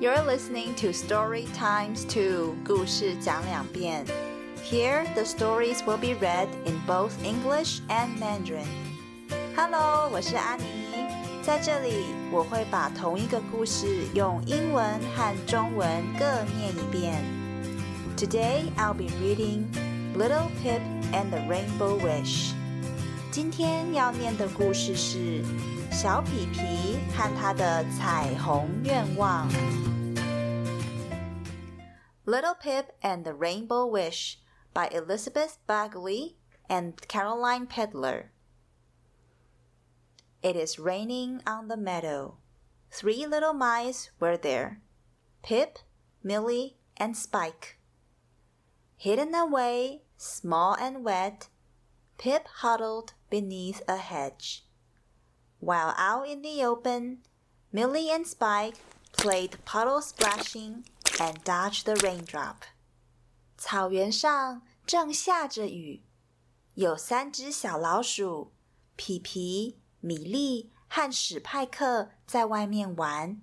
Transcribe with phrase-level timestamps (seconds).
[0.00, 4.04] You're listening to Story Times 2, 故事讲两遍.
[4.64, 8.66] Here, the stories will be read in both English and Mandarin.
[9.56, 10.64] Hello, 我是安妮，
[11.42, 16.24] 在这里我会把同一个故事用英文和中文各
[16.56, 17.22] 念一遍.
[18.16, 19.64] Today, I'll be reading
[20.16, 20.80] Little Pip
[21.12, 22.52] and the Rainbow Wish.
[23.30, 25.42] 今天要念的故事是
[25.97, 29.47] 小皮皮和他的彩虹愿望。
[32.25, 34.39] Little Pip and the Rainbow Wish
[34.73, 36.35] by Elizabeth Baguley
[36.67, 38.31] and Caroline Pedler.
[40.41, 42.39] It is raining on the meadow.
[42.91, 44.81] Three little mice were there
[45.43, 45.79] Pip,
[46.21, 47.79] Milly, and Spike.
[48.97, 51.47] Hidden away, small and wet,
[52.17, 54.64] Pip huddled beneath a hedge.
[55.65, 57.23] While out in the open,
[57.71, 58.75] Milly and Spike
[59.13, 60.83] played puddle splashing
[61.19, 62.57] and dodged the raindrop.
[63.57, 66.03] 草原上正下着雨，
[66.75, 68.51] 有三只小老鼠，
[68.95, 73.41] 皮皮、米莉和史派克在外面玩。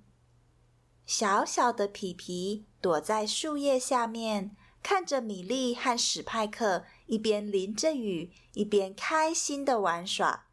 [1.05, 10.47] 小小的皮皮躲在树叶下面，看着米莉和史派克一边淋着雨，一边开心的玩耍。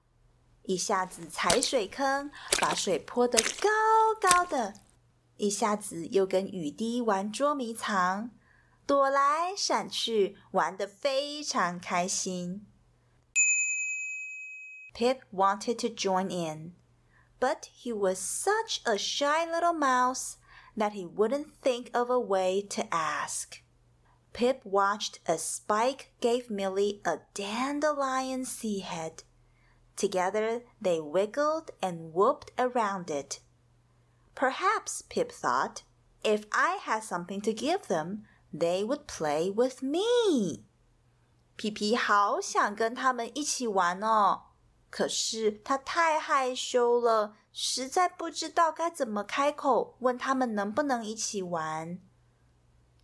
[0.69, 2.29] 一下子踩水坑，
[2.61, 3.69] 把水泼得高
[4.21, 4.75] 高的；
[5.37, 8.29] 一下子又跟雨滴玩捉迷藏，
[8.85, 12.67] 躲来闪去，玩得非常开心。
[14.93, 16.75] Pip wanted to join in,
[17.39, 20.33] but he was such a shy little mouse
[20.77, 23.63] that he wouldn't think of a way to ask.
[24.33, 29.23] Pip watched as Spike gave Milly a dandelion sea head.
[29.98, 33.40] Together they wiggled and whooped around it.
[34.34, 35.82] Perhaps, Pip thought,
[36.22, 40.64] if I had something to give them, they would play with me.
[41.56, 44.42] 皮皮好想跟他们一起玩哦，
[44.90, 52.00] 可是他太害羞了，实在不知道该怎么开口问他们能不能一起玩。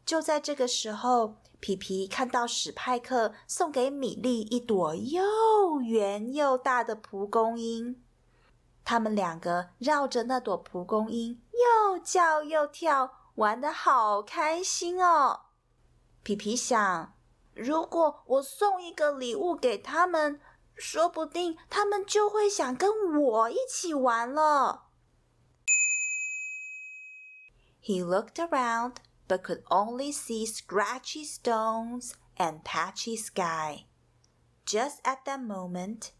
[0.05, 8.04] 就在这个时候， 皮皮看到史派克送给米莉一朵又圆又大的蒲公英，
[8.84, 15.42] 他们两个绕着那朵蒲公英又叫又跳，玩的好开心哦。
[16.22, 17.14] 皮皮想，
[17.54, 20.40] 如果我送一个礼物给他们，
[20.76, 24.84] 说不定他们就会想跟我一起玩了。
[27.82, 28.96] He looked around.
[29.28, 33.86] But could only see scratchy stones and patchy sky.
[34.66, 36.12] Just at that moment,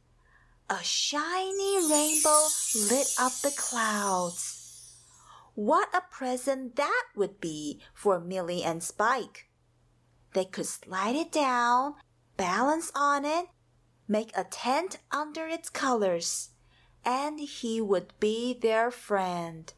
[0.70, 2.48] a shiny rainbow
[2.90, 4.62] lit up the clouds.
[5.54, 9.50] What a present that would be for Milly and Spike!
[10.34, 11.96] They could slide it down,
[12.36, 13.48] balance on it,
[14.08, 16.50] make a tent under its colors,
[17.06, 19.74] and he would be their friend.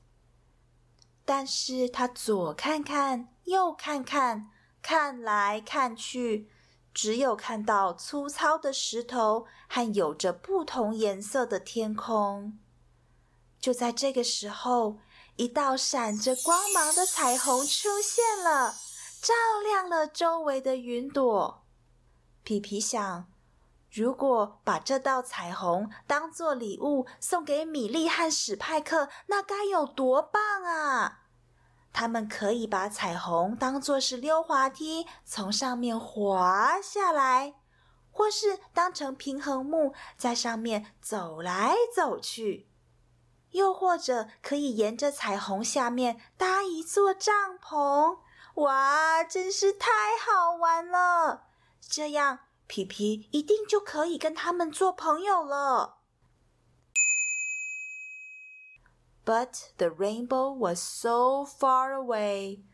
[1.29, 4.49] 但是他左看看，右看看，
[4.81, 6.49] 看来看去，
[6.93, 12.57] 只有看到粗糙的石头和有着不同颜色的天空。
[13.59, 14.99] 就在这个时候，
[15.35, 18.73] 一道闪着光芒的彩虹出现了，
[19.21, 21.65] 照亮了周围的云朵。
[22.43, 23.29] 皮皮想，
[23.91, 31.21] 如果把这道彩虹当做礼物送给米莉和史派克，那该有多棒啊！
[31.93, 37.55] 他们可以把彩虹当作是溜滑梯，从上面滑下来，
[38.11, 42.69] 或是当成平衡木，在上面走来走去，
[43.51, 48.19] 又或者可以沿着彩虹下面搭一座帐篷。
[48.55, 49.89] 哇，真是太
[50.19, 51.47] 好玩了！
[51.79, 55.98] 这样，皮皮一定就可以跟他们做朋友了。
[59.24, 62.64] But the rainbow was so far away,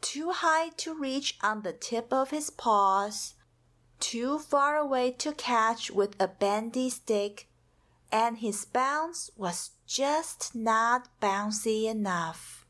[0.00, 3.34] too high to reach on the tip of his paws,
[3.98, 7.46] too far away to catch with a bendy stick,
[8.10, 12.66] and his bounce was just not bouncy enough.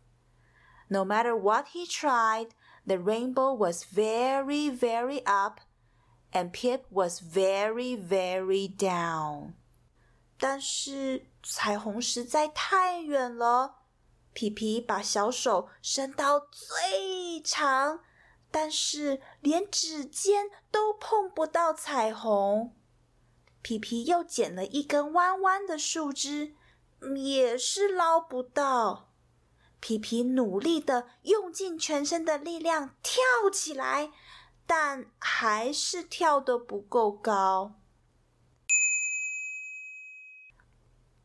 [0.89, 2.55] No matter what he tried,
[2.87, 5.61] the rainbow was very, very up,
[6.36, 9.54] and Pip was very, very down.
[10.38, 13.76] 但是彩虹实在太远了，
[14.34, 18.02] 皮皮把小手伸到最长，
[18.52, 22.76] 但是连指尖都碰不到彩虹。
[23.62, 26.54] 皮皮又捡了一根弯弯的树枝，
[27.16, 29.14] 也是捞不到。
[29.80, 33.22] 皮皮努力的用尽全身的力量跳
[33.52, 34.12] 起来，
[34.67, 37.75] 但还是跳得不够高。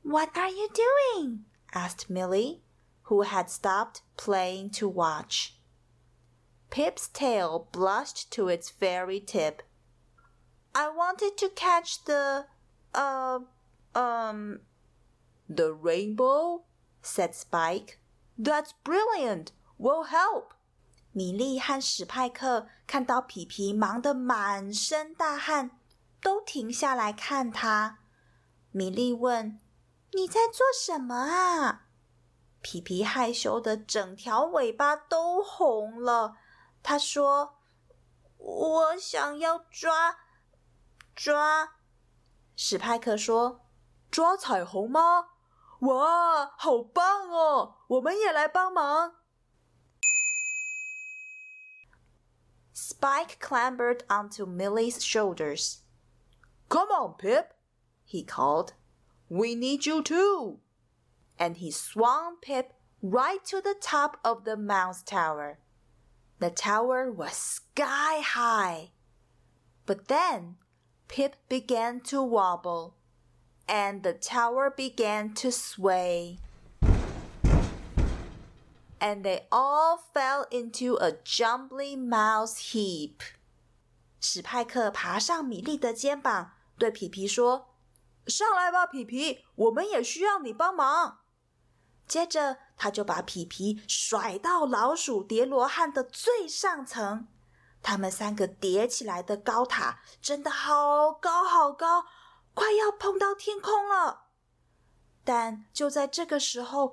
[0.03, 1.45] What are you doing?
[1.73, 2.61] asked Millie,
[3.03, 5.55] who had stopped playing to watch.
[6.69, 9.61] Pip's tail blushed to its very tip.
[10.73, 12.45] I wanted to catch the,
[12.93, 13.39] uh,
[13.93, 14.59] um,
[15.47, 16.63] the rainbow,
[17.01, 17.99] said Spike.
[18.37, 19.53] That's brilliant.
[19.77, 20.53] We'll help.
[21.12, 25.78] 米莉和史派克看到皮皮忙得满身大汗，
[26.22, 27.98] 都停下来看他。
[28.70, 29.60] 米莉问
[30.14, 31.86] ：“你在做什么啊？”
[32.62, 36.36] 皮皮害羞的整条尾巴都红了。
[36.82, 37.56] 他说
[38.38, 40.18] ：“我想要抓
[41.16, 41.76] 抓。”
[42.54, 43.66] 史派克说
[44.10, 45.28] ：“抓彩虹吗？”
[45.80, 47.76] 哇，好棒哦！
[47.88, 49.14] 我们也来帮忙。
[52.82, 55.82] Spike clambered onto Milly's shoulders.
[56.70, 57.52] Come on, Pip,
[58.06, 58.72] he called.
[59.28, 60.60] We need you too.
[61.38, 62.72] And he swung Pip
[63.02, 65.58] right to the top of the mouse tower.
[66.38, 68.92] The tower was sky high.
[69.84, 70.56] But then
[71.06, 72.96] Pip began to wobble
[73.68, 76.38] and the tower began to sway.
[79.00, 83.20] And they all fell into a jumbly mouse heap.
[84.20, 87.74] 史派克爬上米莉的肩膀，对皮皮说
[88.28, 91.20] ：“上来吧，皮皮，我们也需要你帮忙。”
[92.06, 97.28] 接着，他就把皮皮甩到老鼠叠罗汉的最上层。
[97.82, 102.04] 他们三个叠起来的高塔真的好高好高，
[102.52, 104.24] 快要碰到天空了，
[105.24, 106.92] 但就在这个时候，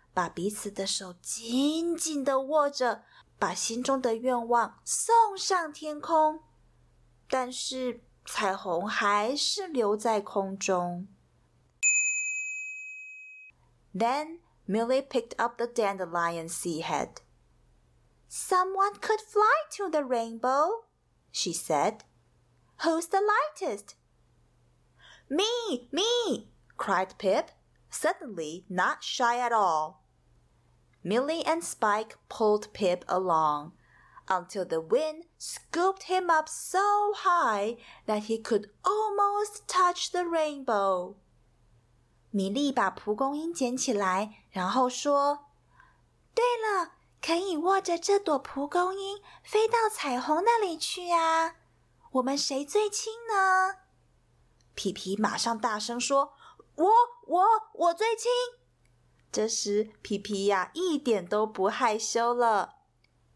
[0.13, 3.03] 把彼此的手紧紧的握着，
[3.39, 6.43] 把心中的愿望送上天空。
[7.29, 11.07] 但是彩虹还是留在空中。
[13.93, 17.21] Then Milly picked up the dandelion seed head.
[18.29, 20.85] Someone could fly to the rainbow,
[21.31, 21.99] she said.
[22.83, 23.95] Who's the lightest?
[25.29, 27.51] Me, me, cried Pip,
[27.89, 30.00] suddenly not shy at all.
[31.03, 33.71] Millie and Spike pulled Pip along
[34.27, 41.15] until the wind scooped him up so high that he could almost touch the rainbow.
[42.29, 45.47] 米莉把蒲公英捡起来，然后说
[46.33, 46.91] ：“对了，
[47.21, 51.55] 可以握着这朵蒲公英飞到彩虹那里去呀！
[52.11, 53.77] 我们谁最轻呢？”
[54.75, 56.33] 皮皮马上大声说。
[56.75, 56.89] 我
[57.27, 58.31] 我我最轻。
[59.31, 62.75] 这时，皮皮呀一点都不害羞了。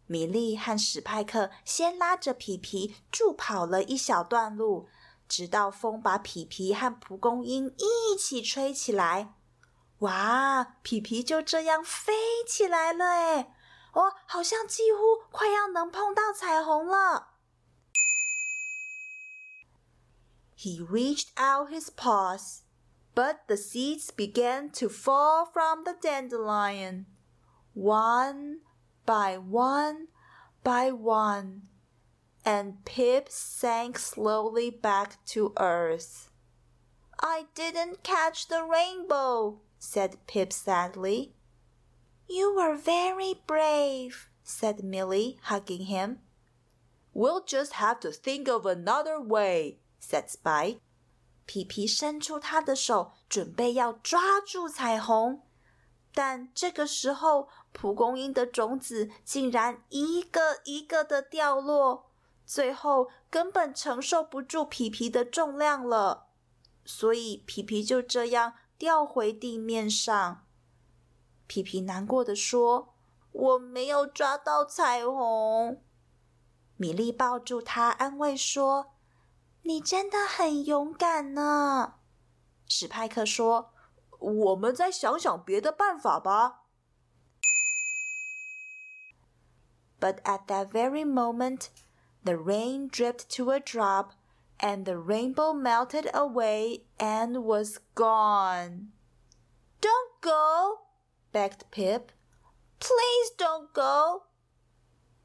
[0.08, 4.88] 米莉和史派克先拉着皮皮助跑了一小段路，
[5.28, 9.34] 直到风把皮皮和蒲公英一起吹起来。
[10.00, 10.76] 哇！
[10.84, 12.14] 皮皮就这样飞
[12.46, 13.56] 起来了，哎，
[13.94, 15.00] 哦，好像几乎
[15.32, 17.30] 快要能碰到彩虹了。
[20.58, 22.65] He reached out his paws.
[23.16, 27.06] But the seeds began to fall from the dandelion,
[27.74, 28.60] one
[29.06, 30.10] by one
[30.64, 31.64] by one,
[32.44, 36.30] and Pip sank slowly back to earth.
[37.22, 41.36] I didn't catch the rainbow, said Pip sadly.
[42.28, 46.20] You were very brave, said Milly, hugging him.
[47.14, 50.80] We'll just have to think of another way, said Spike.
[51.46, 55.42] 皮皮伸出他的手，准备要抓住彩虹。
[56.14, 62.12] 但这个时候，蒲公英的种子竟然一个一个的掉落，
[62.46, 66.28] 最后根本承受不住皮皮的重量了，
[66.86, 70.46] 所以皮皮就这样掉回地面上。
[71.48, 72.96] 皮皮难过的说
[73.32, 75.84] ：“我没有抓到彩虹。”
[76.78, 78.94] 米莉抱住他，安慰说
[79.65, 81.95] ：“你真的很勇敢呢。”
[82.69, 83.73] 史派克说。
[84.21, 86.65] 我们再想想别的办法吧。
[89.99, 91.69] But at that very moment,
[92.25, 94.13] the rain dripped to a drop,
[94.59, 98.93] and the rainbow melted away and was gone.
[99.81, 100.81] Don't go,
[101.33, 102.13] begged Pip.
[102.79, 104.25] Please don't go.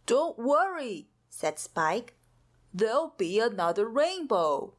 [0.06, 2.16] Don't worry, said Spike.
[2.75, 4.75] There'll be another rainbow.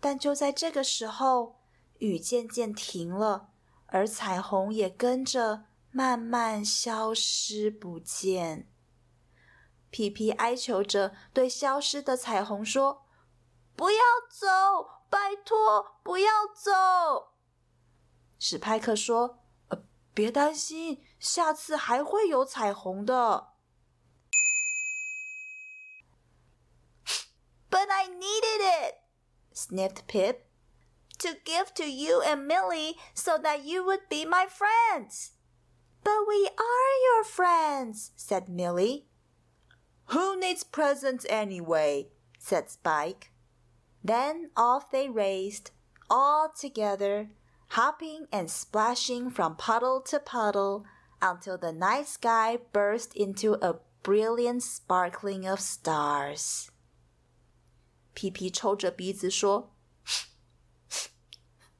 [0.00, 1.60] 但就在这个时候，
[1.98, 3.50] 雨渐渐停了，
[3.86, 8.70] 而彩虹也跟着慢慢消失不见。
[9.90, 13.06] 皮皮哀求着，对消失的彩虹说
[13.74, 13.98] ：“不要
[14.30, 14.46] 走，
[15.08, 17.32] 拜托，不要走。”
[18.38, 23.54] 史派克说：“呃，别担心，下次还会有彩虹的。”
[27.76, 28.94] But I needed it,
[29.52, 30.46] sniffed Pip.
[31.18, 35.32] to give to you and Milly so that you would be my friends.
[36.02, 39.08] But we are your friends, said Milly.
[40.06, 42.08] Who needs presents anyway?
[42.38, 43.30] said Spike.
[44.02, 45.72] Then off they raced,
[46.08, 47.28] all together,
[47.72, 50.86] hopping and splashing from puddle to puddle
[51.20, 56.70] until the night sky burst into a brilliant sparkling of stars.
[58.16, 59.76] 皮皮抽着鼻子说：“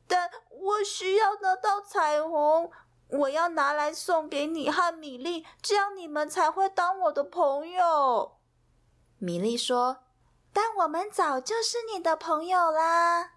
[0.07, 2.71] 但我需要得到彩虹，
[3.09, 8.37] 我要拿来送给你和米莉，这样你们才会当我的朋友。
[9.17, 10.05] 米莉说
[10.53, 13.33] ：“但我们早就是你的朋友啦。”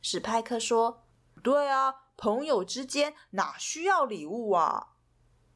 [0.00, 1.08] 史派克说
[1.42, 4.90] ：“对啊，朋友之间哪需要礼物啊？”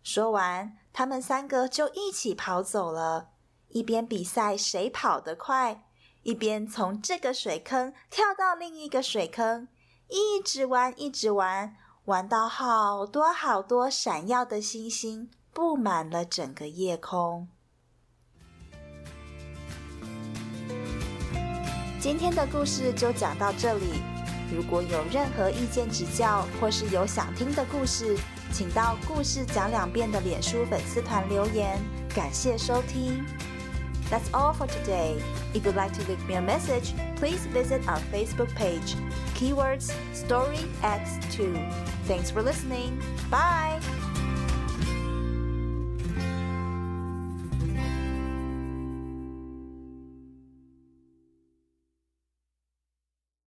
[0.03, 3.31] 说完，他们三个就一起跑走了，
[3.69, 5.86] 一边比赛谁跑得快，
[6.27, 9.69] 一边从这个水坑跳到另一个水坑。
[10.09, 17.47] 一直玩，一直玩，玩到好多好多闪耀的星星布满了整个夜空。
[22.01, 24.03] 今天的故事就讲到这里。
[24.53, 28.19] 如果有任何意见指教，或是有想听的故事，
[28.53, 31.81] 请到“故事讲两遍”的脸书粉丝团留言。
[32.13, 33.25] 感谢收听。
[34.09, 35.23] That's all for today.
[35.55, 38.95] If you'd like to leave me a message, please visit our Facebook page,
[39.35, 41.73] keywords StoryX2.
[42.05, 43.03] Thanks for listening.
[43.31, 43.81] Bye!